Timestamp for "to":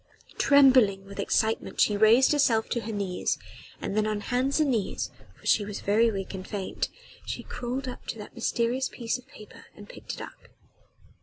2.69-2.79, 8.07-8.17